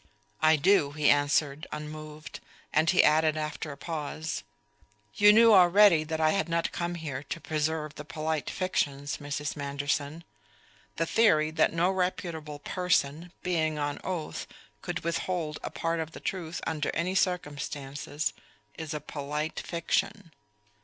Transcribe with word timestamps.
"I 0.41 0.55
do," 0.55 0.93
he 0.93 1.11
answered 1.11 1.67
unmoved; 1.71 2.39
and 2.73 2.89
he 2.89 3.03
added 3.03 3.37
after 3.37 3.71
a 3.71 3.77
pause: 3.77 4.41
"You 5.13 5.31
knew 5.31 5.53
already 5.53 6.03
that 6.03 6.19
I 6.19 6.31
had 6.31 6.49
not 6.49 6.71
come 6.71 6.95
here 6.95 7.21
to 7.21 7.39
preserve 7.39 7.93
the 7.93 8.03
polite 8.03 8.49
fictions, 8.49 9.17
Mrs. 9.17 9.55
Manderson. 9.55 10.23
The 10.95 11.05
theory 11.05 11.51
that 11.51 11.71
no 11.71 11.91
reputable 11.91 12.57
person, 12.57 13.31
being 13.43 13.77
on 13.77 14.01
oath, 14.03 14.47
could 14.81 15.01
withhold 15.03 15.59
a 15.61 15.69
part 15.69 15.99
of 15.99 16.13
the 16.13 16.19
truth 16.19 16.61
under 16.65 16.89
any 16.95 17.13
circumstances 17.13 18.33
is 18.79 18.95
a 18.95 19.01
polite 19.01 19.59
fiction." 19.59 20.31